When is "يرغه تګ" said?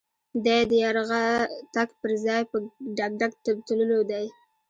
0.83-1.89